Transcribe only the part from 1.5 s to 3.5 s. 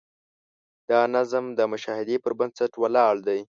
د مشاهدې پر بنسټ ولاړ دی.